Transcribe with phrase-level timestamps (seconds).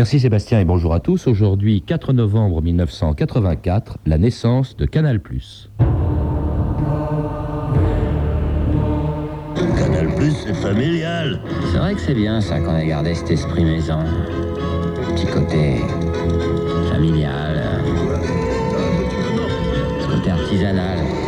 [0.00, 1.26] Merci Sébastien et bonjour à tous.
[1.26, 5.20] Aujourd'hui, 4 novembre 1984, la naissance de Canal+.
[9.76, 11.42] Canal Plus, c'est familial.
[11.70, 13.98] C'est vrai que c'est bien ça qu'on a gardé cet esprit maison.
[15.14, 15.82] Petit côté
[16.90, 17.62] familial,
[20.00, 21.19] ce côté artisanal.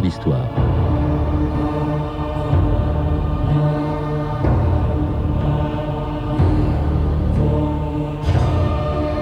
[0.00, 0.46] D'histoire.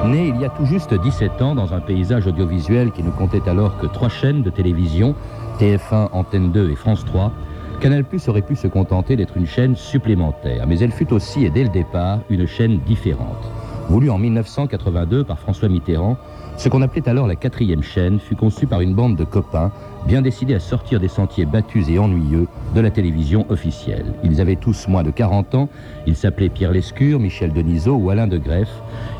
[0.06, 3.48] Né il y a tout juste 17 ans dans un paysage audiovisuel qui ne comptait
[3.48, 5.14] alors que trois chaînes de télévision,
[5.59, 7.33] TF1, Antenne 2 et France 3,
[7.80, 11.50] Canal Plus aurait pu se contenter d'être une chaîne supplémentaire, mais elle fut aussi et
[11.50, 13.50] dès le départ une chaîne différente.
[13.88, 16.16] Voulue en 1982 par François Mitterrand,
[16.56, 19.72] ce qu'on appelait alors la quatrième chaîne fut conçu par une bande de copains
[20.06, 24.06] bien décidés à sortir des sentiers battus et ennuyeux de la télévision officielle.
[24.22, 25.69] Ils avaient tous moins de 40 ans,
[26.06, 28.70] ils s'appelaient Pierre Lescure, Michel Denisot ou Alain de Greff,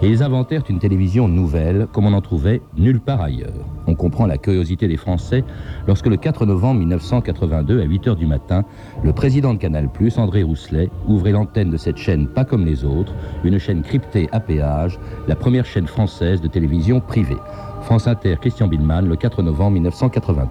[0.03, 3.53] et ils inventèrent une télévision nouvelle comme on n'en trouvait nulle part ailleurs.
[3.95, 5.45] On comprend la curiosité des Français
[5.87, 8.65] lorsque le 4 novembre 1982, à 8 h du matin,
[9.05, 13.15] le président de Canal+, André Rousselet, ouvrait l'antenne de cette chaîne pas comme les autres,
[13.45, 17.37] une chaîne cryptée à péage, la première chaîne française de télévision privée.
[17.83, 20.49] France Inter, Christian Billman, le 4 novembre 1982.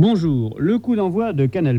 [0.00, 1.78] Bonjour, le coup d'envoi de Canal+,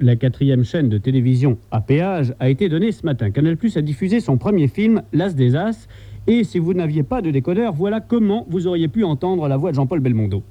[0.00, 3.32] la quatrième chaîne de télévision à péage, a été donné ce matin.
[3.32, 5.88] Canal+, a diffusé son premier film, L'As des As,
[6.28, 9.70] et si vous n'aviez pas de décodeur, voilà comment vous auriez pu entendre la voix
[9.70, 10.42] de Jean-Paul Belmondo.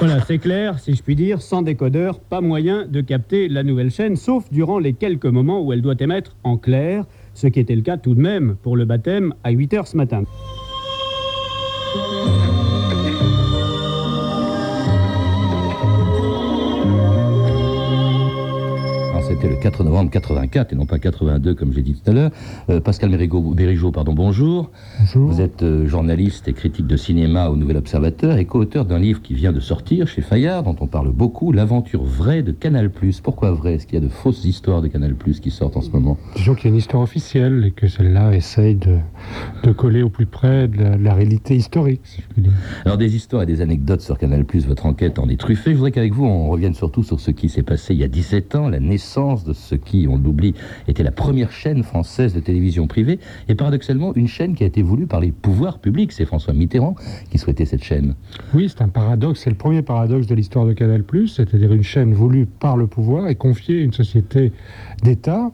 [0.00, 3.90] Voilà, c'est clair, si je puis dire, sans décodeur, pas moyen de capter la nouvelle
[3.90, 7.04] chaîne, sauf durant les quelques moments où elle doit émettre en clair,
[7.34, 9.96] ce qui était le cas tout de même pour le baptême à 8 h ce
[9.96, 10.24] matin.
[19.22, 22.30] C'était le 4 novembre 84 et non pas 82 comme j'ai dit tout à l'heure.
[22.70, 24.70] Euh, Pascal Bérigeau, pardon, bonjour.
[24.98, 25.30] Bonjour.
[25.30, 29.20] Vous êtes euh, journaliste et critique de cinéma au Nouvel Observateur et co-auteur d'un livre
[29.20, 32.90] qui vient de sortir chez Fayard, dont on parle beaucoup, L'aventure vraie de Canal+.
[33.22, 33.74] Pourquoi vrai?
[33.74, 36.16] Est-ce qu'il y a de fausses histoires de Canal+, qui sortent en ce moment?
[36.36, 38.96] Disons qu'il y a une histoire officielle et que celle-là essaye de,
[39.64, 42.52] de, coller au plus près de la, réalité historique, si je puis dire.
[42.84, 45.72] Alors des histoires et des anecdotes sur Canal+, votre enquête en est truffée.
[45.72, 48.08] Je voudrais qu'avec vous, on revienne surtout sur ce qui s'est passé il y a
[48.08, 50.54] 17 ans, la naissance de ce qui, on l'oublie,
[50.86, 54.82] était la première chaîne française de télévision privée, et paradoxalement une chaîne qui a été
[54.82, 56.12] voulue par les pouvoirs publics.
[56.12, 56.94] C'est François Mitterrand
[57.30, 58.14] qui souhaitait cette chaîne.
[58.54, 62.14] Oui, c'est un paradoxe, c'est le premier paradoxe de l'histoire de Canal+, c'est-à-dire une chaîne
[62.14, 64.52] voulue par le pouvoir et confiée à une société
[65.02, 65.50] d'État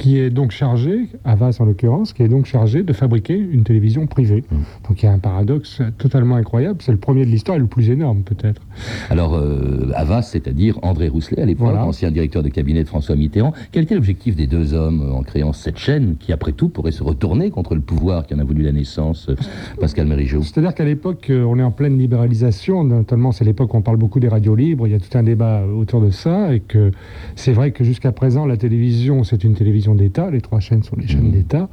[0.00, 4.06] qui est donc chargé, Avas en l'occurrence, qui est donc chargé de fabriquer une télévision
[4.06, 4.44] privée.
[4.50, 4.56] Mm.
[4.88, 6.78] Donc il y a un paradoxe totalement incroyable.
[6.80, 8.62] C'est le premier de l'histoire et le plus énorme peut-être.
[9.10, 13.52] Alors euh, Avas, c'est-à-dire André Rousselet, à l'époque, ancien directeur de cabinet de François Mitterrand.
[13.72, 16.92] Quel était l'objectif des deux hommes euh, en créant cette chaîne qui, après tout, pourrait
[16.92, 19.36] se retourner contre le pouvoir qui en a voulu la naissance, euh,
[19.78, 22.84] Pascal Mérigeau C'est-à-dire qu'à l'époque, on est en pleine libéralisation.
[22.84, 24.86] Notamment, c'est l'époque où on parle beaucoup des radios libres.
[24.86, 26.90] Il y a tout un débat autour de ça et que
[27.36, 30.96] c'est vrai que jusqu'à présent, la télévision, c'est une télévision d'État, les trois chaînes sont
[30.96, 31.32] les chaînes mmh.
[31.32, 31.68] d'État,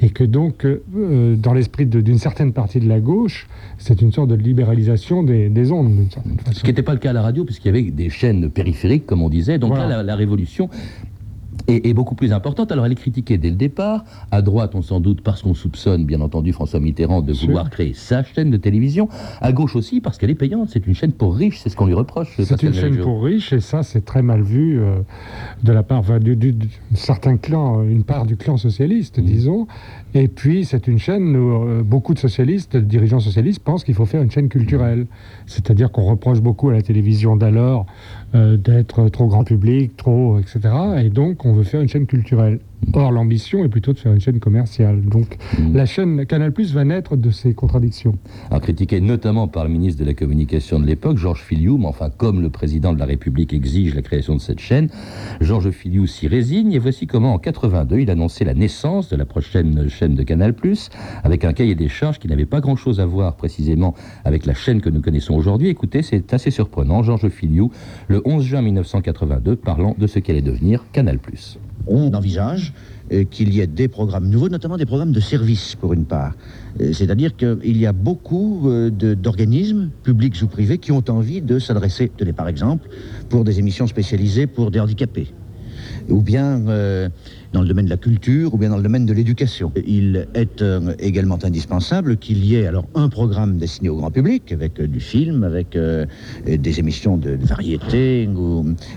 [0.00, 3.46] et que donc, euh, dans l'esprit d'une certaine partie de la gauche,
[3.78, 6.52] c'est une sorte de libéralisation des, ondes, d'une certaine façon.
[6.52, 9.06] Ce qui n'était pas le cas à la radio, puisqu'il y avait des chaînes périphériques,
[9.06, 9.58] comme on disait.
[9.58, 10.68] Donc là, la révolution
[11.68, 12.72] est, beaucoup plus importante.
[12.72, 14.04] Alors elle est critiquée dès le départ.
[14.30, 17.94] À droite, on sans doute parce qu'on soupçonne, bien entendu, François Mitterrand de vouloir créer
[17.94, 19.08] sa chaîne de télévision.
[19.40, 20.70] À gauche aussi, parce qu'elle est payante.
[20.70, 22.34] C'est une chaîne pour riches, c'est ce qu'on lui reproche.
[22.38, 24.98] C'est une chaîne pour riches, et ça, c'est très mal vu euh,
[25.62, 29.24] de la part d'un certain clan, une part du clan socialiste, mmh.
[29.24, 29.66] disons.
[30.14, 33.94] Et puis, c'est une chaîne où euh, beaucoup de socialistes, de dirigeants socialistes, pensent qu'il
[33.94, 35.06] faut faire une chaîne culturelle.
[35.46, 40.60] C'est-à-dire qu'on reproche beaucoup à la télévision d'alors euh, d'être trop grand public, trop, etc.
[40.98, 42.60] Et donc, on veut faire une chaîne culturelle.
[42.92, 45.02] Or, l'ambition est plutôt de faire une chaîne commerciale.
[45.02, 45.76] Donc, mm.
[45.76, 48.16] la chaîne Canal Plus va naître de ces contradictions.
[48.50, 52.10] Alors, critiqué notamment par le ministre de la Communication de l'époque, Georges Filiou, mais enfin,
[52.10, 54.88] comme le président de la République exige la création de cette chaîne,
[55.40, 56.72] Georges Filiou s'y résigne.
[56.72, 60.54] Et voici comment, en 82, il annonçait la naissance de la prochaine chaîne de Canal
[60.54, 60.90] Plus,
[61.24, 63.94] avec un cahier des charges qui n'avait pas grand-chose à voir précisément
[64.24, 65.68] avec la chaîne que nous connaissons aujourd'hui.
[65.68, 67.02] Écoutez, c'est assez surprenant.
[67.02, 67.70] Georges Filiou,
[68.08, 71.58] le 11 juin 1982, parlant de ce qu'allait devenir Canal Plus.
[71.86, 72.72] On envisage
[73.12, 76.34] euh, qu'il y ait des programmes nouveaux, notamment des programmes de service pour une part.
[76.80, 81.58] Euh, C'est-à-dire qu'il y a beaucoup euh, d'organismes, publics ou privés, qui ont envie de
[81.58, 82.88] s'adresser, tenez par exemple,
[83.28, 85.28] pour des émissions spécialisées pour des handicapés,
[86.08, 86.62] ou bien
[87.56, 89.72] dans le domaine de la culture, ou bien dans le domaine de l'éducation.
[89.86, 94.52] Il est euh, également indispensable qu'il y ait alors un programme destiné au grand public,
[94.52, 96.04] avec euh, du film, avec euh,
[96.46, 98.28] des émissions de, variété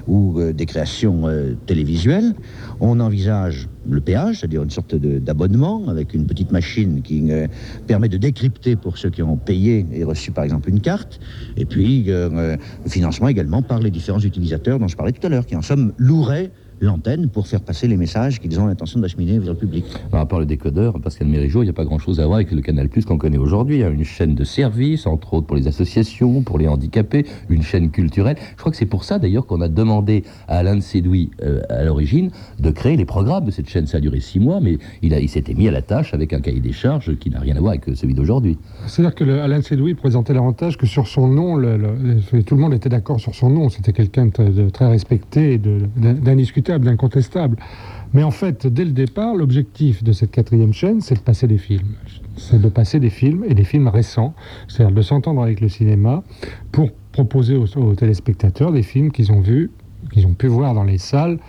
[0.07, 1.23] ou, des créations
[1.67, 2.33] télévisuelles.
[2.81, 7.29] On envisage le péage, c'est-à-dire une sorte d'abonnement avec une petite machine qui
[7.87, 11.19] permet de décrypter pour ceux qui ont payé et reçu par exemple une carte.
[11.55, 12.57] Et puis le
[12.87, 15.93] financement également par les différents utilisateurs dont je parlais tout à l'heure, qui en somme
[15.97, 16.51] loueraient
[16.81, 19.85] l'antenne pour faire passer les messages qu'ils ont l'intention d'acheminer vers le public.
[20.11, 22.61] Par rapport au décodeur, Pascal Mérigeau, il n'y a pas grand-chose à voir avec le
[22.61, 23.83] Canal Plus qu'on connaît aujourd'hui.
[23.83, 23.91] hein.
[23.91, 28.37] Une chaîne de services, entre autres pour les associations, pour les handicapés, une chaîne culturelle.
[28.51, 31.61] Je crois que c'est pour ça d'ailleurs qu'on a demandé à Alain de Sédoui, euh,
[31.69, 32.29] à l'origine,
[32.59, 33.87] de créer les programmes de cette chaîne.
[33.87, 36.33] Ça a duré six mois, mais il, a- il s'était mis à la tâche avec
[36.33, 38.57] un cahier des charges qui n'a rien à voir avec celui d'aujourd'hui.
[38.87, 42.61] C'est-à-dire que le- Alain Sédoui présentait l'avantage que sur son nom, le- le- tout le
[42.61, 43.69] monde était d'accord sur son nom.
[43.69, 45.81] C'était quelqu'un de, très- de très respecté, de-
[46.77, 47.57] d'incontestable.
[48.13, 51.57] Mais en fait, dès le départ, l'objectif de cette quatrième chaîne, c'est de passer des
[51.57, 51.95] films.
[52.37, 54.33] C'est de passer des films, et des films récents.
[54.67, 56.23] C'est-à-dire de s'entendre avec le cinéma
[56.71, 59.71] pour proposer aux téléspectateurs des films qu'ils ont vus,
[60.11, 61.39] qu'ils ont pu voir dans les salles.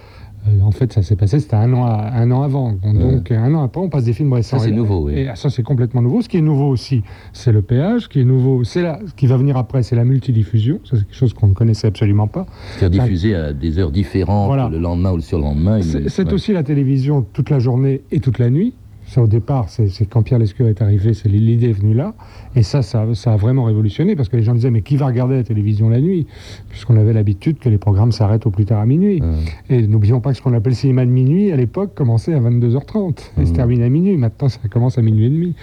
[0.48, 2.72] Euh, en fait, ça s'est passé, c'était un an, à- un an avant.
[2.72, 4.58] Donc, un an après, on passe des films récents.
[4.58, 5.18] Ça, c'est nouveau, oui.
[5.18, 6.22] Et ça, c'est complètement nouveau.
[6.22, 7.02] Ce qui est nouveau aussi,
[7.34, 8.02] c'est le péage.
[8.02, 10.80] Ce qui est nouveau, c'est la, ce qui va venir après, c'est la multidiffusion.
[10.84, 12.46] Ça, c'est quelque chose qu'on ne connaissait absolument pas.
[12.78, 14.68] C'est-à-dire diffusé à des heures différentes, Voilà.
[14.70, 15.82] le lendemain ou le surlendemain.
[15.82, 16.32] C'est c'est ouais.
[16.32, 18.72] aussi la télévision toute la journée et toute la nuit.
[19.12, 22.14] Ça, au départ, c'est quand Pierre Lescure est arrivé, c'est l'idée est venue là.
[22.54, 25.06] Et ça, ça, ça a vraiment révolutionné parce que les gens disaient, mais qui va
[25.06, 26.28] regarder la télévision la nuit?
[26.68, 29.20] Puisqu'on avait l'habitude que les programmes s'arrêtent au plus tard à minuit.
[29.68, 33.32] Et n'oublions pas que ce qu'on appelle cinéma de minuit, à l'époque, commençait à 22h30
[33.42, 34.16] et se termine à minuit.
[34.16, 35.54] Maintenant, ça commence à minuit et demi.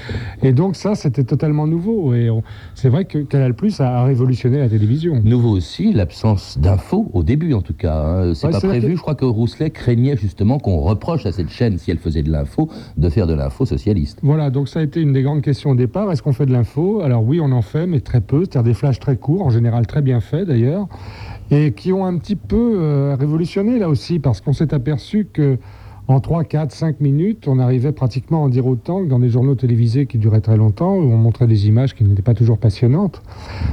[0.43, 2.13] Et donc, ça, c'était totalement nouveau.
[2.13, 2.43] Et on-
[2.75, 5.21] c'est vrai que Canal Plus a, a révolutionné la télévision.
[5.23, 7.95] Nouveau aussi, l'absence d'infos, au début en tout cas.
[8.03, 8.33] hein.
[8.33, 8.87] C'est Ouais, pas prévu.
[8.89, 12.23] que- Je crois que Rousselet craignait justement qu'on reproche à cette chaîne, si elle faisait
[12.23, 13.65] de l'info, de faire de l'info.
[14.21, 16.11] Voilà, donc ça a été une des grandes questions au départ.
[16.11, 17.01] Est-ce qu'on fait de l'info?
[17.01, 19.87] Alors oui, on en fait, mais très peu, c'est-à-dire des flashs très courts, en général
[19.87, 20.87] très bien faits d'ailleurs,
[21.51, 25.57] et qui ont un petit peu euh, révolutionné là aussi, parce qu'on s'est aperçu que
[26.09, 29.27] en 3, 4, 5 minutes, on arrivait pratiquement à en dire autant que dans des
[29.27, 32.57] journaux télévisés qui duraient très longtemps, où on montrait des images qui n'étaient pas toujours
[32.57, 33.21] passionnantes.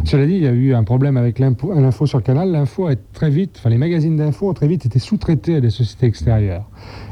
[0.02, 2.50] Cela dit, il y a eu un problème avec l'info sur Canal.
[2.50, 6.06] L'info très vite, enfin les magazines d'info ont très vite été sous-traités à des sociétés
[6.06, 6.68] extérieures.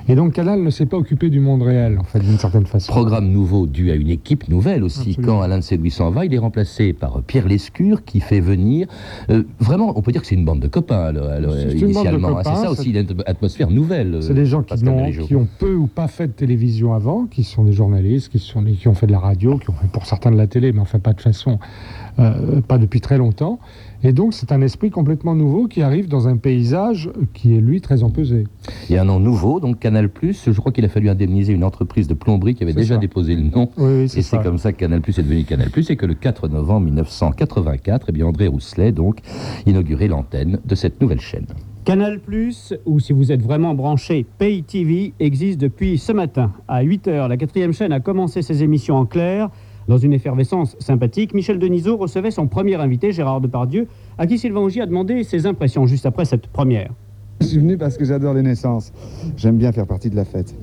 [0.08, 2.92] Et donc Canal ne s'est pas occupé du monde réel, en fait, d'une certaine façon.
[2.92, 5.10] Programme nouveau dû à une équipe nouvelle aussi.
[5.10, 5.34] Absolument.
[5.34, 8.88] Quand Alain de Séduit s'en va, il est remplacé par Pierre Lescure qui fait venir.
[9.30, 12.38] euh, vraiment, on peut dire que c'est une bande de copains alors, initialement.
[12.38, 12.42] hein.
[12.44, 14.18] c'est ça aussi, une atmosphère nouvelle.
[14.22, 15.26] C'est des gens qui, Mérigeau.
[15.26, 18.62] qui ont peu ou pas fait de télévision avant, qui sont des journalistes, qui, sont,
[18.62, 20.72] des- qui ont fait de la radio, qui ont fait pour certains de la télé,
[20.72, 21.58] mais enfin pas de façon,
[22.18, 23.58] euh, pas depuis très longtemps.
[24.04, 27.80] Et donc c'est un esprit complètement nouveau qui arrive dans un paysage qui est lui
[27.80, 28.44] très empesé.
[28.88, 30.10] Il y a un nom nouveau, donc Canal+.
[30.22, 33.00] Je crois qu'il a fallu indemniser une entreprise de plomberie qui avait déjà ça.
[33.00, 33.70] déposé le nom.
[33.76, 36.06] Oui, oui, Et c'est comme ça que Canal Plus est devenu Canal Plus et que
[36.06, 39.18] le 4 novembre 1984, eh bien André Rousselet donc
[39.66, 41.46] inaugurait l'antenne de cette nouvelle chaîne.
[41.84, 46.52] Canal Plus, ou si vous êtes vraiment branché, Pay TV existe depuis ce matin.
[46.68, 49.50] À 8h, la quatrième chaîne a commencé ses émissions en clair.
[49.88, 54.60] Dans une effervescence sympathique, Michel Denisot recevait son premier invité, Gérard Depardieu, à qui Sylvain
[54.60, 56.90] Augier a demandé ses impressions juste après cette première.
[57.40, 58.92] Je suis venu parce que j'adore les naissances.
[59.36, 60.54] J'aime bien faire partie de la fête.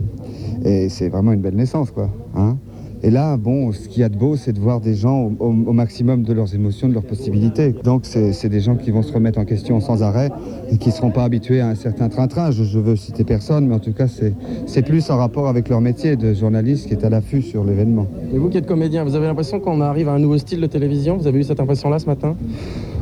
[0.63, 2.09] Et c'est vraiment une belle naissance, quoi.
[2.35, 2.57] hein.
[3.01, 5.51] Et là, bon, ce qu'il y a de beau, c'est de voir des gens au,
[5.51, 7.73] maximum de leurs émotions, de leurs possibilités.
[7.83, 10.29] Donc, c'est des gens qui vont se remettre en question sans arrêt
[10.69, 12.51] et qui ne seront pas habitués à un certain train-train.
[12.51, 15.79] Je, je veux citer personne, mais en tout cas, c'est plus en rapport avec leur
[15.79, 18.07] métier de journaliste qui est à l'affût sur l'événement.
[18.33, 20.67] Et vous qui êtes comédien, vous avez l'impression qu'on arrive à un nouveau style de
[20.67, 21.15] télévision?
[21.15, 22.35] Vous avez eu cette impression-là ce matin?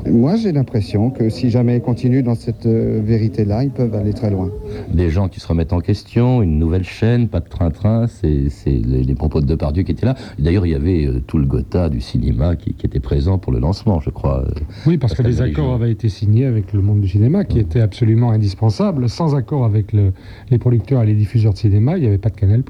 [0.10, 4.14] Moi, j'ai l'impression que si jamais ils continuent dans cette euh, vérité-là, ils peuvent aller
[4.14, 4.50] très loin.
[4.94, 9.04] Des gens qui se remettent en question, une nouvelle chaîne, pas de train-train, c'est les,
[9.04, 10.16] les propos de Depardieu qui étaient là.
[10.40, 13.52] D'ailleurs, il y avait euh, tout le Gotha du cinéma qui, qui était présent pour
[13.52, 14.44] le lancement, je crois.
[14.46, 14.52] euh.
[14.86, 17.82] Oui, parce que les accords avaient été signés avec le monde du cinéma, qui était
[17.82, 19.10] absolument indispensable.
[19.10, 20.14] Sans accord avec le-
[20.52, 22.64] les producteurs et les diffuseurs de cinéma, il n'y avait pas de Canal+.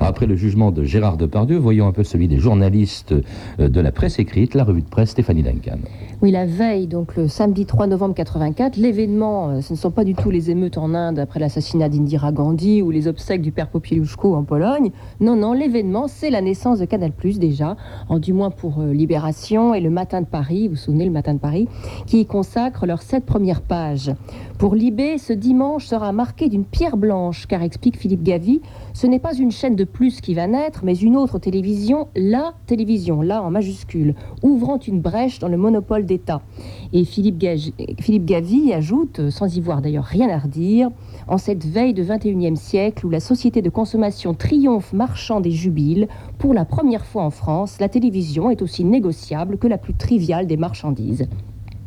[0.00, 3.14] Après le jugement de Gérard Depardieu, voyons un peu celui des journalistes
[3.58, 5.78] euh, de la presse écrite, la revue de presse Stéphanie Duncan.
[6.22, 10.04] Oui, la veille, donc le samedi 3 novembre 84, l'événement, euh, ce ne sont pas
[10.04, 13.68] du tout les émeutes en Inde après l'assassinat d'Indira Gandhi ou les obsèques du père
[13.68, 14.92] Popilushko en Pologne.
[15.18, 17.76] Non, non, l'événement, c'est la naissance de Canal+, déjà,
[18.08, 21.10] en du moins pour euh, Libération et le Matin de Paris, vous vous souvenez, le
[21.10, 21.66] Matin de Paris,
[22.06, 24.12] qui y consacrent leurs sept premières pages.
[24.60, 28.60] Pour Libé, ce dimanche sera marqué d'une pierre blanche, car explique Philippe Gavy,
[28.92, 32.52] ce n'est pas une chaîne de plus qui va naître, mais une autre télévision, la
[32.66, 36.42] télévision, là en majuscule, ouvrant une brèche dans le monopole d'État.
[36.92, 40.90] Et Philippe, Gavy ajoute, sans y voir d'ailleurs rien à redire,
[41.26, 46.06] en cette veille de 21e siècle où la société de consommation triomphe marchande et jubile,
[46.36, 50.46] pour la première fois en France, la télévision est aussi négociable que la plus triviale
[50.46, 51.26] des marchandises.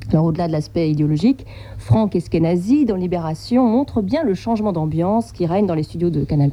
[0.10, 1.46] Alors au-delà de l'aspect idéologique,
[1.84, 6.24] Franck Eskenazi, dans Libération, montre bien le changement d'ambiance qui règne dans les studios de
[6.24, 6.52] Canal+.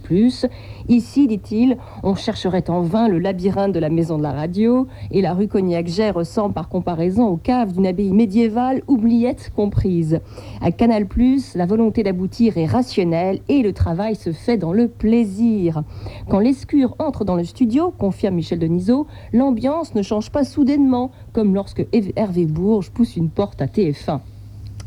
[0.88, 5.22] Ici, dit-il, on chercherait en vain le labyrinthe de la maison de la radio, et
[5.22, 10.18] la rue Cognac-Jet ressemble par comparaison aux caves d'une abbaye médiévale, oubliette comprise.
[10.60, 11.06] À Canal+,
[11.54, 15.84] la volonté d'aboutir est rationnelle et le travail se fait dans le plaisir.
[16.28, 21.54] Quand l'escure entre dans le studio, confirme Michel Denisot, l'ambiance ne change pas soudainement, comme
[21.54, 24.18] lorsque Hervé Bourges pousse une porte à TF1.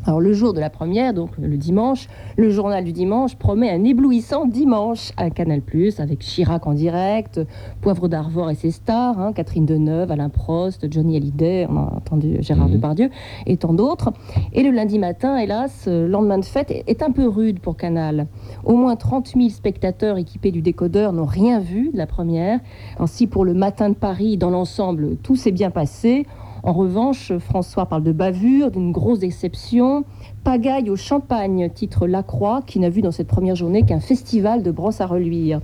[0.06, 3.82] Alors le jour de la première, donc le dimanche, le journal du dimanche promet un
[3.84, 5.62] éblouissant dimanche à Canal+,
[5.98, 7.40] avec Chirac en direct,
[7.80, 12.36] Poivre d'Arvor et ses stars, hein, Catherine Deneuve, Alain Prost, Johnny Hallyday, on a entendu
[12.40, 12.74] Gérard Mhm.
[12.74, 13.10] Depardieu,
[13.46, 14.12] et tant d'autres.
[14.52, 18.26] Et le lundi matin, hélas, euh, lendemain de fête, est un peu rude pour Canal.
[18.64, 22.60] Au moins 30 000 spectateurs équipés du décodeur n'ont rien vu de la première.
[22.98, 26.26] Ainsi, pour le matin de Paris, dans l'ensemble, tout s'est bien passé.
[26.64, 30.04] En revanche, François parle de bavure, d'une grosse déception.
[30.44, 34.70] Pagaille au champagne, titre Lacroix, qui n'a vu dans cette première journée qu'un festival de
[34.70, 35.60] brosses à reluire.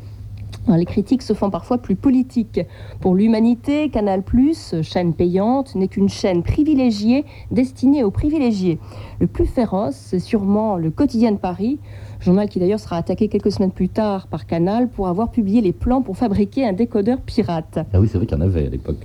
[0.66, 2.60] Alors, les critiques se font parfois plus politiques.
[3.00, 4.22] Pour l'humanité, Canal+,
[4.82, 8.78] chaîne payante, n'est qu'une chaîne privilégiée destinée aux privilégiés.
[9.20, 11.78] Le plus féroce, c'est sûrement le Quotidien de Paris,
[12.20, 15.72] journal qui d'ailleurs sera attaqué quelques semaines plus tard par Canal pour avoir publié les
[15.72, 17.78] plans pour fabriquer un décodeur pirate.
[17.92, 18.98] Ah oui, c'est vrai qu'il y en avait à l'époque.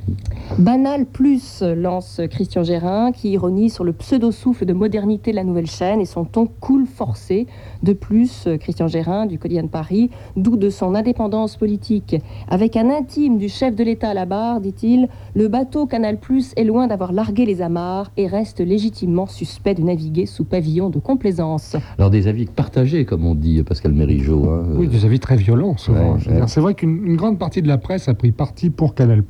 [0.58, 5.68] Banal Plus lance Christian Gérin qui ironise sur le pseudo-souffle de modernité de la nouvelle
[5.68, 7.48] chaîne et son ton cool forcé.
[7.84, 12.16] De plus, Christian Gérin du quotidien de Paris doute de son indépendance politique.
[12.50, 16.54] Avec un intime du chef de l'État à la barre, dit-il, le bateau Canal Plus
[16.58, 21.00] est loin d'avoir largué les amarres et reste légitimement suspect de naviguer sous pavillon de
[21.00, 21.76] complaisance.
[21.98, 24.50] Alors des avis partagés, comme on dit Pascal Mérigeau.
[24.50, 24.66] hein.
[24.76, 26.16] Oui, des avis très violents souvent.
[26.16, 26.42] Ouais, ouais.
[26.48, 29.24] C'est vrai qu'une une grande partie de la presse a pris parti pour Canal+,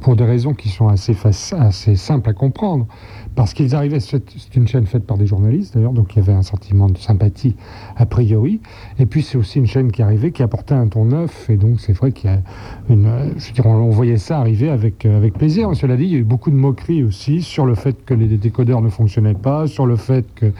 [0.00, 1.14] pour des raisons qui sont assez,
[1.58, 2.86] assez simples à comprendre.
[3.36, 4.22] Parce qu'ils arrivaient, c'est
[4.54, 7.56] une chaîne faite par des journalistes d'ailleurs, donc il y avait un sentiment de sympathie
[7.96, 8.60] a priori.
[8.98, 11.80] Et puis c'est aussi une chaîne qui arrivait, qui apportait un ton neuf, et donc
[11.80, 12.40] c'est vrai qu'il y a
[12.88, 15.68] une, je veux dire, on, on voyait ça arriver avec, euh, avec plaisir.
[15.68, 18.14] Mais cela dit, il y a eu beaucoup de moqueries aussi sur le fait que
[18.14, 20.52] les décodeurs ne fonctionnaient pas, sur le fait que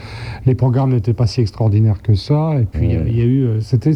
[0.45, 2.59] les programmes n'étaient pas si extraordinaires que ça.
[2.59, 3.03] Et puis Ouais.
[3.07, 3.93] il y a eu, euh, c'était,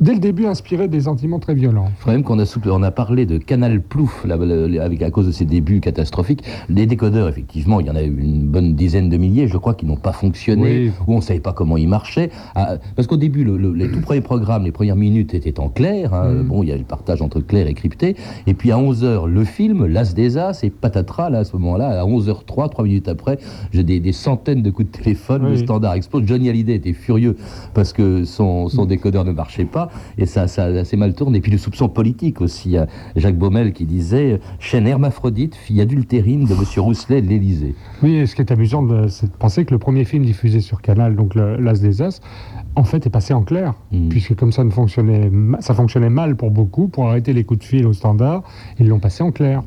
[0.00, 1.88] dès le début inspiré des sentiments très violents.
[2.06, 4.36] Il même qu'on a, on a parlé de Canal Plouf là,
[4.82, 6.42] avec, à cause de ses débuts catastrophiques.
[6.68, 9.74] Les décodeurs, effectivement, il y en a eu une bonne dizaine de milliers, je crois,
[9.74, 10.92] qui n'ont pas fonctionné, Oui.
[11.06, 12.30] où on ne savait pas comment ils marchaient.
[12.54, 15.68] Ah, parce qu'au début, le- le- les tout premiers programmes, les premières minutes étaient en
[15.68, 16.12] clair.
[16.14, 16.32] hein.
[16.32, 16.42] Mm.
[16.48, 18.16] Bon, il y a le partage entre clair et crypté.
[18.46, 22.00] Et puis à 11h, le film, L'As des As, et patatras, là, à ce moment-là,
[22.00, 23.38] à 11h03, trois minutes après,
[23.72, 26.24] j'ai des, des centaines de coups de téléphone, le standard explose.
[26.26, 27.36] Johnny Hallyday était furieux
[27.74, 28.68] parce que son, Mm.
[28.70, 29.83] son décodeur ne marchait pas,
[30.18, 31.38] et ça, ça assez mal tourné.
[31.38, 32.76] Et puis le soupçon politique aussi.
[32.76, 32.86] A
[33.16, 37.74] Jacques Baumel qui disait chaîne hermaphrodite, fille adultérine de Monsieur Rousselet de l'Élysée.
[38.02, 40.82] Oui, et ce qui est amusant, c'est de penser que le premier film diffusé sur
[40.82, 42.20] Canal, donc L'As des As,
[42.76, 44.08] en fait est passé en clair, Mm.
[44.08, 47.64] puisque comme ça ne fonctionnait, ça fonctionnait mal pour beaucoup, pour arrêter les coups de
[47.64, 48.42] fil au standard,
[48.78, 49.62] ils l'ont passé en clair.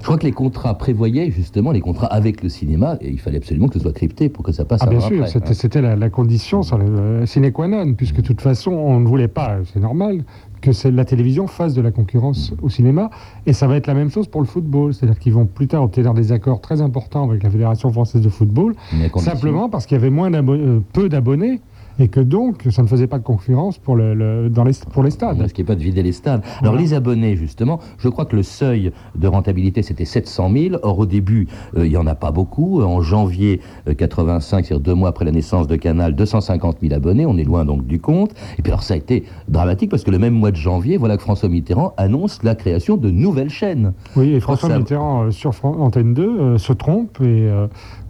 [0.00, 3.38] Je crois que les contrats prévoyaient justement les contrats avec le cinéma, et il fallait
[3.38, 5.54] absolument que ce soit crypté pour que ça passe Ah bien sûr, c'était hein.
[5.54, 9.00] c'était la, la condition sur le euh, sine qua non, puisque de toute façon, on
[9.00, 10.24] ne voulait pas, c'est normal,
[10.60, 13.10] que la télévision fasse de la concurrence au cinéma,
[13.46, 15.82] et ça va être la même chose pour le football, c'est-à-dire qu'ils vont plus tard
[15.82, 18.74] obtenir des accords très importants avec la Fédération française de football,
[19.16, 21.60] simplement parce qu'il y avait moins euh, peu d'abonnés,
[21.98, 25.02] et que donc ça ne faisait pas de concurrence pour, le, le- dans les, pour
[25.02, 25.36] les stades.
[25.38, 26.42] Ne risquez pas de vider les stades.
[26.60, 26.80] Alors Voilà.
[26.80, 30.76] les abonnés, justement, je crois que le seuil de rentabilité, c'était 700 000.
[30.82, 32.82] Or, au début, euh, il n'y en a pas beaucoup.
[32.82, 37.26] En janvier euh, 85, c'est-à-dire deux mois après la naissance de Canal, 250 000 abonnés.
[37.26, 38.32] On est loin donc du compte.
[38.58, 41.16] Et puis alors, ça a été dramatique parce que le même mois de janvier, voilà
[41.16, 43.92] que François Mitterrand annonce la création de nouvelles chaînes.
[44.16, 47.48] Oui, et François Mitterrand, euh, sur Fran- Antenne 2, euh, se trompe et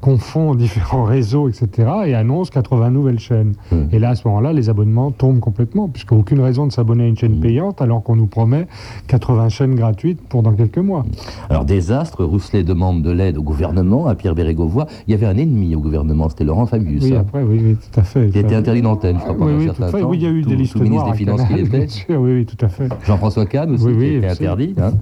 [0.07, 3.55] confond différents réseaux, etc., et annonce 80 nouvelles chaînes.
[3.93, 7.07] Et là, à ce moment-là, les abonnements tombent complètement, puisqu'il aucune raison de s'abonner à
[7.07, 8.67] une chaîne payante alors qu'on nous promet
[9.07, 11.05] 80 chaînes gratuites pour dans quelques mois.
[11.49, 14.87] Alors, désastre, Rousselet demande de l'aide au gouvernement, à Pierre Bérégovoy.
[15.07, 17.05] Il y avait un ennemi au gouvernement, c'était Laurent Fabius.
[17.05, 18.29] Oui, hein, après, oui, oui, tout à fait.
[18.31, 20.13] qui était interdit d'antenne, je crois, pendant Oui, un oui, certain temps.
[20.13, 21.79] Il y a eu Tout- des listes noires des Finances qu'il Canal, était.
[21.79, 22.89] bien sûr, oui, oui, tout à fait.
[23.07, 24.75] Jean-François Kahn aussi, Oui, qui était interdit.
[24.83, 24.93] hein.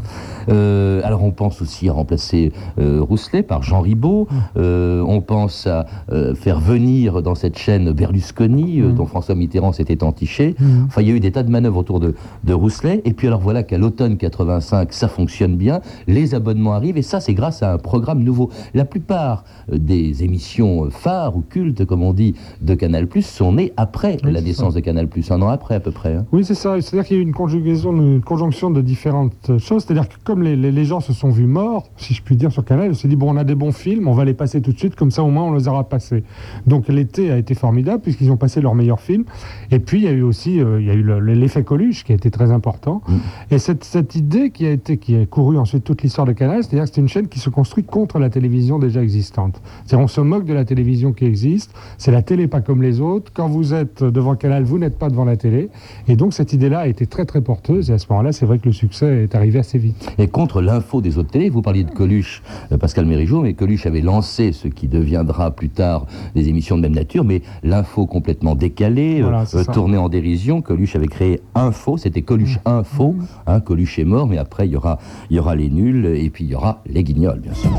[0.50, 4.26] Euh, alors on pense aussi à remplacer euh, Rousselet par Jean Ribaud.
[4.56, 8.94] Euh, on pense à euh, faire venir dans cette chaîne Berlusconi, euh, Mm.
[8.94, 10.54] dont François Mitterrand s'était entiché.
[10.58, 10.84] Mm.
[10.86, 13.02] Enfin, il y a eu des tas de manœuvres autour de, de Rousselet.
[13.04, 15.80] Et puis alors voilà qu'à l'automne 85, ça fonctionne bien.
[16.06, 18.50] Les abonnements arrivent et ça, c'est grâce à un programme nouveau.
[18.74, 23.52] La plupart euh, des émissions euh, phares ou cultes, comme on dit, de Canal+, sont
[23.52, 26.14] nées après Oui, la naissance de Canal+, un an après à peu près.
[26.14, 26.26] hein.
[26.32, 26.80] Oui, c'est ça.
[26.80, 29.84] C'est-à-dire qu'il y a eu une conjugaison, une conjonction de différentes choses.
[29.84, 32.50] C'est-à-dire que comme les, les- les gens se sont vus morts, si je puis dire,
[32.52, 34.60] sur Canal, on s'est dit, bon, on a des bons films, on va les passer
[34.60, 36.24] tout de suite, comme ça au moins on les aura passés.
[36.66, 39.24] Donc l'été a été formidable, puisqu'ils ont passé leurs meilleurs films.
[39.70, 42.04] Et puis il y a eu aussi euh, il y a eu le- l'effet Coluche,
[42.04, 43.02] qui a été très important.
[43.08, 43.14] Mm.
[43.52, 46.62] Et cette, cette idée qui a, été, qui a couru ensuite toute l'histoire de Canal,
[46.64, 49.60] c'est-à-dire que c'est une chaîne qui se construit contre la télévision déjà existante.
[49.84, 53.00] C'est-à-dire on se moque de la télévision qui existe, c'est la télé pas comme les
[53.00, 53.30] autres.
[53.34, 55.68] Quand vous êtes devant Canal, vous n'êtes pas devant la télé.
[56.08, 57.90] Et donc cette idée-là a été très très porteuse.
[57.90, 60.10] Et à ce moment-là, c'est vrai que le succès est arrivé assez vite.
[60.18, 63.86] Et contre l'info des autres télés, vous parliez de Coluche, euh, Pascal Mérigeau, mais Coluche
[63.86, 68.54] avait lancé ce qui deviendra plus tard des émissions de même nature, mais l'info complètement
[68.54, 70.62] décalée, Voilà, euh, euh, tournée en dérision.
[70.62, 73.14] Coluche avait créé Info, c'était Coluche Info.
[73.46, 74.98] Hein, Coluche est mort, mais après il y aura,
[75.30, 77.70] il y aura les nuls et puis il y aura les guignols, bien sûr.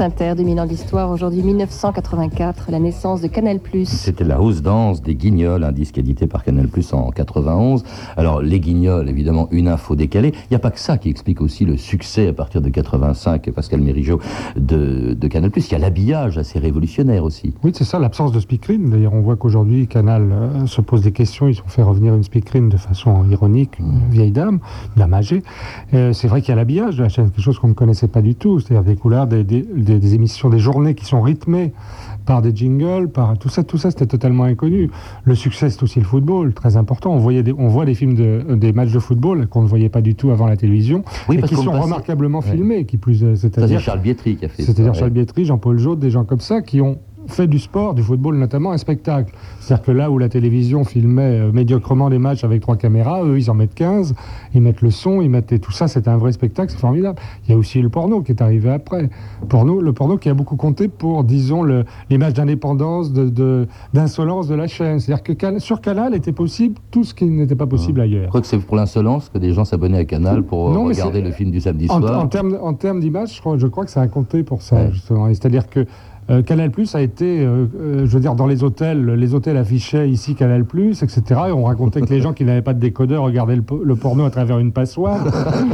[0.00, 3.60] France Inter, 2000 ans d'histoire, aujourd'hui 1984, la naissance de Canal+.
[3.84, 7.84] C'était la hausse danse des Guignols, un disque édité par Canal Plus en 91.
[8.16, 10.32] Alors, les Guignols, évidemment, une info décalée.
[10.34, 13.50] Il n'y a pas que ça qui explique aussi le succès à partir de 85,
[13.50, 14.20] Pascal Mérigeau,
[14.56, 15.68] de, de Canal Plus.
[15.68, 17.52] Il y a l'habillage assez révolutionnaire aussi.
[17.62, 18.88] Oui, c'est ça, l'absence de speakerine.
[18.88, 21.46] D'ailleurs, on voit qu'aujourd'hui, Canal euh, se pose des questions.
[21.46, 24.60] Ils ont fait revenir une speakerine de façon ironique, une vieille dame,
[24.96, 25.42] dame âgée.
[25.92, 28.08] Euh, c'est vrai qu'il y a l'habillage de la chaîne, quelque chose qu'on ne connaissait
[28.08, 28.60] pas du tout.
[28.60, 31.72] C'est-à-dire des couleurs, des, des- des- des émissions, des journées qui sont rythmées
[32.26, 34.90] par des jingles, par tout ça, tout ça, c'était totalement inconnu.
[35.24, 37.12] Le succès, c'est aussi le football, très important.
[37.12, 39.88] On, voyait des, on voit des films, de, des matchs de football qu'on ne voyait
[39.88, 42.52] pas du tout avant la télévision, Oui, et qui sont remarquablement Ouais.
[42.52, 44.72] filmés, qui plus, euh, c'est-à-dire Charles Bietri qui a fait ça.
[44.72, 44.94] c'est-à-dire.
[44.94, 46.98] Charles Bietri, Jean-Paul Jaude, des gens comme ça qui ont
[47.30, 49.32] fait du sport, du football notamment, un spectacle.
[49.60, 53.38] C'est-à-dire que là où la télévision filmait euh, médiocrement des matchs avec trois caméras, eux,
[53.38, 54.14] ils en mettent 15,
[54.54, 57.18] ils mettent le son, ils mettent et tout ça, c'est un vrai spectacle, c'est formidable.
[57.46, 59.08] Il y a aussi le porno qui est arrivé après.
[59.48, 61.62] Porno, le porno qui a beaucoup compté pour, disons,
[62.10, 65.00] l'image d'indépendance, de- de- d'insolence de, la chaîne.
[65.00, 68.28] C'est-à-dire que sur Canal était possible tout ce qui n'était pas possible Je ailleurs.
[68.28, 71.22] crois que c'est pour l'insolence que des gens s'abonnaient à Canal pour euh, Non, regarder
[71.22, 72.02] le film du samedi soir.
[72.20, 74.76] en termes, en termes d'image, je crois, je crois que ça a compté pour ça,
[74.76, 74.88] Ouais.
[74.92, 75.26] justement.
[75.28, 75.86] C'est-à-dire que
[76.28, 79.56] euh, Canal Plus a été, euh, euh, je veux dire, dans les hôtels, les hôtels
[79.56, 81.22] affichaient ici Canal Plus, etc.
[81.48, 83.96] Et on racontait que les gens qui n'avaient pas de décodeur regardaient le, po- le
[83.96, 85.18] porno à travers une passoire.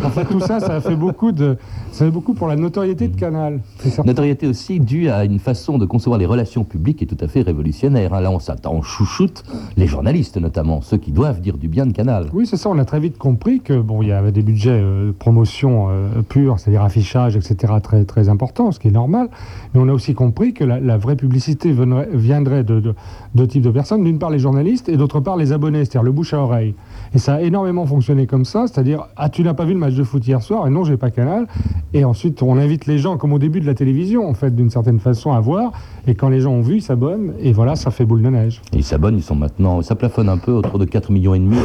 [0.04, 1.56] en fait, tout ça, ça a fait beaucoup de,
[1.92, 3.60] ça fait beaucoup pour la notoriété de Canal.
[4.04, 7.28] Notoriété aussi due à une façon de concevoir les relations publiques qui est tout à
[7.28, 8.14] fait révolutionnaire.
[8.14, 8.20] hein.
[8.20, 9.44] Là, on s'attend, on chouchoute
[9.76, 12.26] les journalistes notamment, ceux qui doivent dire du bien de Canal.
[12.32, 12.70] Oui, c'est ça.
[12.70, 14.82] On a très vite compris que bon, il y avait des budgets
[15.18, 15.88] promotion
[16.28, 19.28] purs, c'est-à-dire affichage, etc., très très importants, ce qui est normal.
[19.74, 21.74] Mais on a aussi compris que la, vraie publicité
[22.12, 22.94] viendrait de de-
[23.34, 24.04] deux types de personnes.
[24.04, 26.74] D'une part, les journalistes, et d'autre part, les abonnés, c'est-à-dire le bouche à oreille.
[27.14, 29.94] Et ça a énormément fonctionné comme ça, c'est-à-dire ah tu n'as pas vu le match
[29.94, 31.46] de foot hier soir, et non j'ai pas Canal.
[31.94, 34.70] Et ensuite, on invite les gens, comme au début de la télévision, en fait, d'une
[34.70, 35.72] certaine façon, à voir.
[36.06, 38.60] Et quand les gens ont vu, ils s'abonnent, et voilà, ça fait boule de neige.
[38.72, 41.56] Ils s'abonnent, ils sont maintenant, ça plafonne un peu autour de 4 millions et demi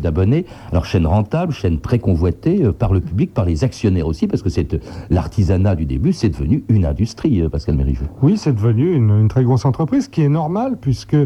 [0.00, 0.46] d'abonnés.
[0.72, 4.42] Alors chaîne rentable, chaîne très convoitée euh, par le public, par les actionnaires aussi, parce
[4.42, 4.78] que c'est euh,
[5.10, 8.05] l'artisanat du début, c'est devenu une industrie, euh, Pascal Mérigeau.
[8.22, 11.16] Oui, c'est devenu une, très grosse entreprise, ce qui est normal puisque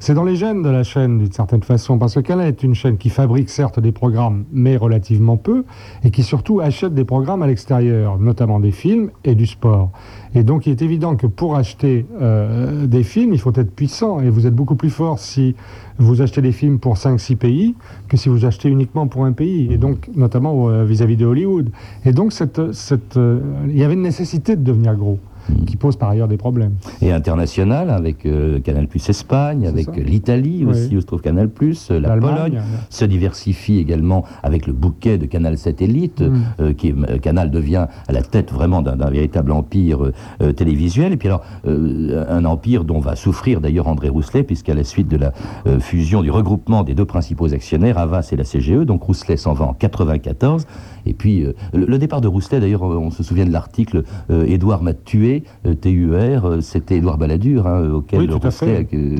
[0.00, 2.98] c'est dans les gènes de la chaîne d'une certaine façon, parce que est une chaîne
[2.98, 5.64] qui fabrique certes des programmes, mais relativement peu,
[6.04, 9.90] et qui surtout achète des programmes à l'extérieur, notamment des films et du sport.
[10.36, 14.20] Et donc il est évident que pour acheter euh, des films, il faut être puissant,
[14.20, 15.56] et vous êtes beaucoup plus fort si
[15.98, 17.74] vous achetez des films pour 5-6 pays
[18.06, 21.70] que si vous achetez uniquement pour un pays, et donc notamment euh, vis-à-vis de Hollywood.
[22.04, 25.18] Et donc euh, il y avait une nécessité de devenir gros,
[25.66, 26.72] qui pose par ailleurs des problèmes.
[27.02, 30.70] Et international, avec euh, Canal Plus Espagne, avec euh, l'Italie Oui.
[30.70, 35.18] aussi, où se trouve Canal Plus, euh, la Pologne, se diversifie également avec le bouquet
[35.18, 36.36] de Canal Satellite, Mm.
[36.60, 40.10] euh, qui euh, Canal devient à la tête vraiment d'un véritable empire
[40.56, 45.08] télévisuel, et puis alors un empire dont va souffrir d'ailleurs André Rousselet, puisqu'à la suite
[45.08, 45.32] de la
[45.80, 49.66] fusion, du regroupement des deux principaux actionnaires, Havas et la CGE, donc Rousselet s'en va
[49.66, 50.66] en 94,
[51.06, 51.40] et puis
[51.72, 55.74] le, le départ de Rousselet, d'ailleurs, on se souvient de l'article Édouard m'a tué, euh,
[55.74, 58.86] TUR, euh, c'était Édouard Balladur, hein, auquel Oui, tout à Rousselet...
[58.90, 58.96] fait.
[58.96, 59.16] euh,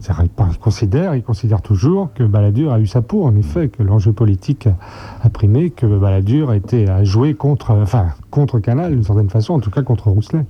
[0.00, 3.68] C'est vrai, Il considère, il considère toujours que Balladur a eu sa peau, en effet,
[3.68, 4.76] que l'enjeu politique a,
[5.22, 9.60] a primé, que Balladur était à jouer contre, enfin, contre Canal d'une certaine façon, en
[9.60, 10.44] tout cas contre Rousselet.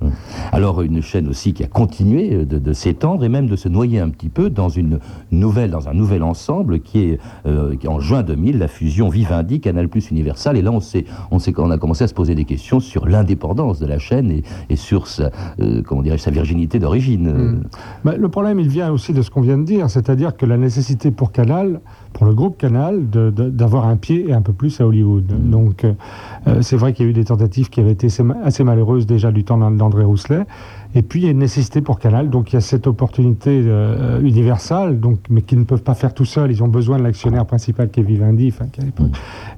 [0.53, 3.69] Alors une chaîne aussi qui a continué euh, de, de s'étendre et même de se
[3.69, 8.01] noyer un petit peu dans une nouvelle, dans un nouvel ensemble qui est, euh, en
[8.01, 10.57] juin 2000 la fusion Vivendi Canal Plus Universal.
[10.57, 13.07] Et là on s'est, on s'est, on a commencé à se poser des questions sur
[13.07, 17.63] l'indépendance de la chaîne et, et sur sa, euh, comment dirais sa virginité d'origine.
[18.05, 20.57] Bah, le problème, il vient aussi de ce qu'on vient de dire, c'est-à-dire que la
[20.57, 21.81] nécessité pour Canal,
[22.13, 25.25] pour le groupe Canal, d'avoir un pied et un peu plus à Hollywood.
[25.51, 25.93] Donc, euh,
[26.47, 28.65] euh, c'est vrai qu'il y a eu des tentatives qui avaient été assez, ma- assez
[28.65, 30.45] malheureuses déjà du temps d'An- d'André Rousselet.
[30.95, 32.29] Et puis, il y a une nécessité pour Canal.
[32.29, 36.13] Donc, il y a cette opportunité euh, universelle, donc, mais qu'ils ne peuvent pas faire
[36.13, 36.51] tout seuls.
[36.51, 39.07] Ils ont besoin de l'actionnaire principal qui est Vivendi, enfin, qui à l'époque,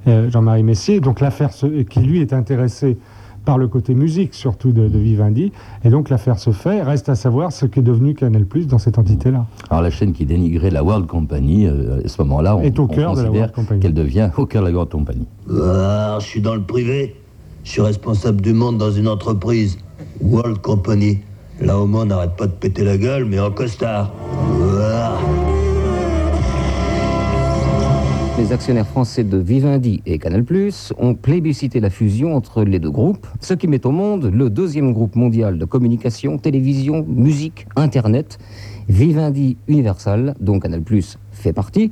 [0.07, 1.01] euh, Jean-Marie Messier.
[1.01, 1.49] Donc, l'affaire,
[1.89, 2.97] qui lui est intéressé
[3.45, 5.51] par le côté musique surtout de, de Vivendi.
[5.83, 6.81] Et donc l'affaire se fait.
[6.81, 9.45] Reste à savoir ce qu'est devenu Canal Plus dans cette entité-là.
[9.69, 12.87] Alors la chaîne qui dénigrait la World Company, euh, à ce moment-là, on, Est au
[12.87, 15.25] cœur considère qu'elle devient au cœur de la World Company.
[15.49, 17.15] Ah, je suis dans le privé.
[17.63, 19.77] Je suis responsable du monde dans une entreprise.
[20.21, 21.19] World Company.
[21.61, 24.11] Là au moins on n'arrête pas de péter la gueule, mais en costard.
[24.81, 25.17] Ah.
[28.37, 30.43] Les actionnaires français de Vivendi et Canal+,
[30.97, 34.91] ont plébiscité la fusion entre les deux groupes, ce qui met au monde le deuxième
[34.91, 38.37] groupe mondial de communication, télévision, musique, Internet,
[38.89, 40.81] Vivendi Universal, dont Canal+,
[41.31, 41.91] fait partie.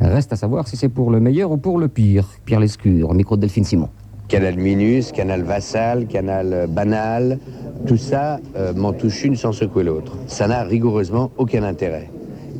[0.00, 2.28] Reste à savoir si c'est pour le meilleur ou pour le pire.
[2.44, 3.88] Pierre Lescure, micro de Delphine Simon.
[4.26, 7.38] Canal Minus, Canal Vassal, Canal Banal,
[7.86, 10.16] tout ça euh, m'en touche une sans secouer l'autre.
[10.26, 12.10] Ça n'a rigoureusement aucun intérêt.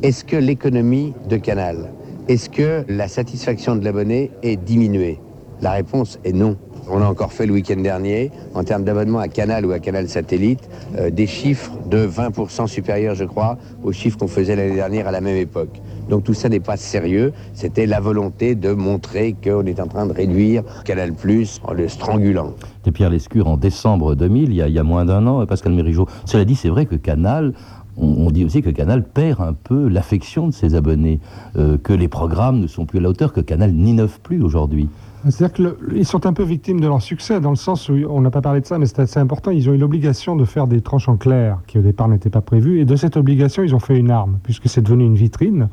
[0.03, 1.91] Est-ce que l'économie de Canal,
[2.27, 5.19] est-ce que la satisfaction de l'abonné est diminuée?
[5.61, 6.57] La réponse est non.
[6.89, 10.07] On a encore fait le week-end dernier, en termes d'abonnement à Canal ou à Canal
[10.07, 15.07] Satellite, euh, des chiffres de 20% supérieurs, je crois, aux chiffres qu'on faisait l'année dernière
[15.07, 15.81] à la même époque.
[16.09, 17.33] Donc tout ça n'est pas sérieux.
[17.53, 21.87] C'était la volonté de montrer qu'on est en train de réduire Canal Plus en le
[21.87, 22.53] strangulant.
[22.77, 25.45] C'était Pierre Lescure en décembre 2000, il y a, il y a moins d'un an,
[25.47, 26.07] Pascal Mérigeau.
[26.25, 27.53] Cela dit, c'est vrai que Canal,
[27.97, 31.19] on, dit aussi que Canal perd un peu l'affection de ses abonnés,
[31.57, 34.89] euh, que les programmes ne sont plus à la hauteur, que Canal n'innove plus aujourd'hui.
[35.29, 38.29] C'est-à-dire qu'ils sont un peu victimes de leur succès, dans le sens où, on n'a
[38.29, 40.81] pas parlé de ça, mais c'est assez important, ils ont eu l'obligation de faire des
[40.81, 43.79] tranches en clair, qui au départ n'étaient pas prévues, et de cette obligation, ils ont
[43.79, 45.69] fait une arme, puisque c'est devenu une vitrine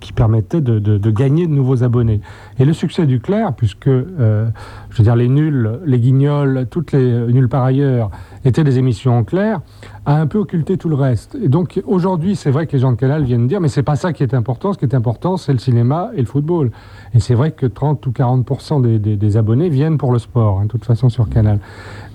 [0.00, 2.20] qui permettait de, gagner de nouveaux abonnés.
[2.58, 4.48] Et le succès du clair, puisque, euh,
[4.90, 8.10] je veux dire, les nuls, les guignols, toutes les nuls par ailleurs,
[8.44, 9.60] étaient des émissions en clair,
[10.04, 11.36] a un peu occulté tout le reste.
[11.42, 13.96] Et donc, aujourd'hui, c'est vrai que les gens de Canal viennent dire, mais c'est pas
[13.96, 16.70] ça qui est important, ce qui est important, c'est le cinéma et le football.
[17.14, 20.58] Et c'est vrai que 30 ou 40% des, des- des abonnés viennent pour le sport,
[20.60, 21.58] hein, de toute façon, sur Canal.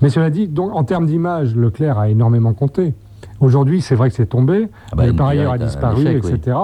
[0.02, 2.94] Mais cela dit, donc, en termes d'image, Leclerc a énormément compté.
[3.40, 6.24] Aujourd'hui, c'est vrai que c'est tombé, Ah bah, mais par ailleurs a un disparu, échec,
[6.24, 6.56] etc.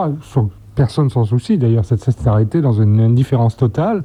[0.75, 4.05] Personne s'en soucie, d'ailleurs, ça s'est arrêté dans une indifférence totale.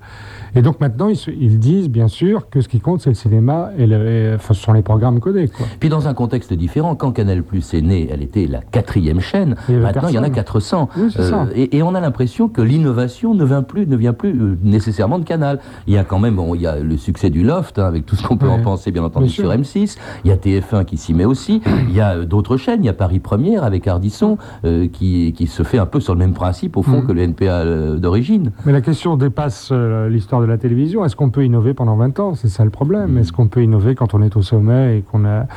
[0.55, 3.15] Et donc maintenant, ils, se- ils disent, bien sûr, que ce qui compte, c'est le
[3.15, 5.47] cinéma et, le, et- enfin, ce sont les programmes codés.
[5.47, 5.65] Quoi.
[5.79, 9.55] Puis dans un contexte différent, quand Canal Plus est né, elle était la quatrième chaîne.
[9.69, 10.33] Il Maintenant, il y en a personne.
[10.35, 10.89] 400.
[10.97, 11.47] Oui, c'est ça.
[11.55, 15.19] et, et on a l'impression que l'innovation ne vient plus, ne vient plus euh, nécessairement
[15.19, 15.59] de Canal.
[15.87, 18.05] Il y a quand même, bon, il y a le succès du Loft, hein, avec
[18.05, 18.53] tout ce qu'on peut Ouais.
[18.53, 19.97] en penser, bien entendu, Bien sur M6.
[20.25, 21.61] Il y a TF1 qui s'y met aussi.
[21.89, 22.83] Il y a euh, d'autres chaînes.
[22.83, 26.13] Il y a Paris Première avec Ardisson, euh, qui, qui se fait un peu sur
[26.13, 27.07] le même principe, au fond, Mhm.
[27.07, 28.51] que le NPA euh, d'origine.
[28.65, 31.03] Mais la question dépasse euh, l'histoire de la télévision.
[31.06, 32.36] Est-ce qu'on peut innover pendant 20 ans?
[32.36, 33.17] C'est ça le problème.
[33.17, 35.47] Est-ce qu'on peut innover quand on est au sommet et qu'on a,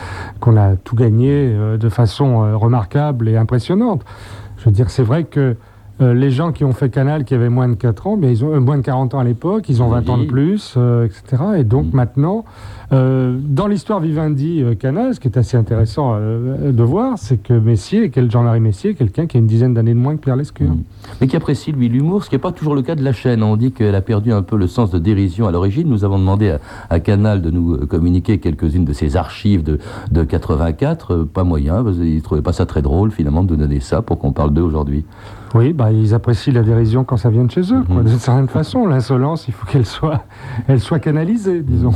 [0.41, 4.05] qu'on a tout gagné euh, de façon euh, remarquable et impressionnante?
[4.57, 5.57] Je veux dire, c'est vrai que
[6.01, 8.45] euh, les gens qui ont fait Canal, qui avaient moins de 4 ans, mais ils
[8.45, 11.07] ont euh, moins de 40 ans à l'époque, ils ont 20 ans de plus, euh,
[11.07, 11.43] etc.
[11.59, 12.45] Et donc maintenant,
[12.93, 18.11] euh, dans l'histoire Vivendi Canal, ce qui est assez intéressant de voir, c'est que Messier,
[18.11, 20.71] quel Jean-Marie Messier, quelqu'un qui a une dizaine d'années de moins que Pierre Lescure.
[21.21, 23.43] Mais qui apprécie, lui, l'humour, ce qui n'est pas toujours le cas de la chaîne.
[23.43, 25.89] On dit qu'elle a perdu un peu le sens de dérision à l'origine.
[25.89, 29.79] Nous avons demandé à, à Canal de nous communiquer quelques-unes de ses archives de,
[30.11, 31.15] de 84.
[31.15, 33.81] Euh, pas moyen, parce qu'ils ne trouvaient pas ça très drôle, finalement, de nous donner
[33.81, 35.05] ça pour qu'on parle d'eux aujourd'hui.
[35.57, 37.83] Oui, bah, ils apprécient la dérision quand ça vient de chez eux.
[37.83, 38.03] quoi.
[38.03, 40.25] De certaine façon, l'insolence, il faut qu'elle soit,
[40.69, 41.95] elle soit canalisée, disons.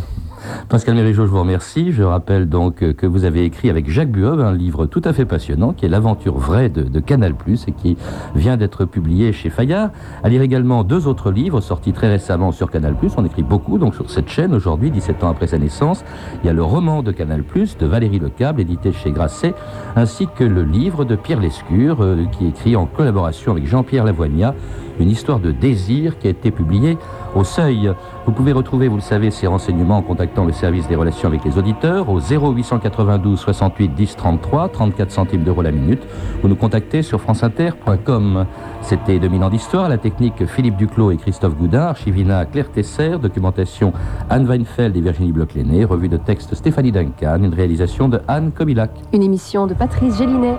[0.69, 1.93] Pascal Mérigeau, je vous remercie.
[1.93, 5.13] Je rappelle donc euh, que vous avez écrit avec Jacques Buob un livre tout à
[5.13, 7.35] fait passionnant qui est L'aventure vraie de, Canal+,
[7.67, 7.97] et qui
[8.35, 9.91] vient d'être publié chez Fayard.
[10.23, 12.95] À lire également deux autres livres sortis très récemment sur Canal+.
[13.17, 16.05] On écrit beaucoup donc sur cette chaîne aujourd'hui, 17 ans après sa naissance.
[16.43, 19.55] Il y a le roman de Canal+, de Valérie Lecable, édité chez Grasset,
[19.97, 24.05] ainsi que le livre de Pierre Lescure, euh, qui est écrit en collaboration avec Jean-Pierre
[24.05, 24.55] Lavoignat,
[25.01, 26.99] une histoire de désir qui a été publiée
[27.35, 27.93] au Seuil.
[28.27, 31.45] Vous pouvez retrouver, vous le savez, ces renseignements en contactant le service des relations avec
[31.45, 36.03] les auditeurs au 0892 68 10 33, 34 centimes d'euros la minute,
[36.43, 38.47] ou nous contacter sur franceinter.com.
[38.83, 43.93] C'était 2000 ans d'histoire, la technique Philippe Duclos et Christophe Goudin, Archivina Claire Tesser, documentation
[44.29, 48.91] Anne Weinfeld et Virginie Bloch-Léné, revue de texte Stéphanie Duncan, une réalisation de Anne Kobilac.
[49.13, 50.57] Une émission de Patrice Gélinet.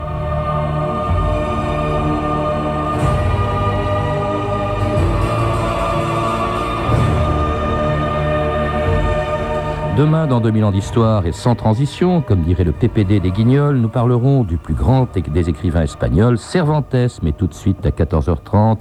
[10.01, 13.87] Demain, dans 2000 ans d'histoire et sans transition, comme dirait le PPD des Guignols, nous
[13.87, 18.79] parlerons du plus grand des écrivains espagnols, Cervantes, mais tout de suite à 14h30,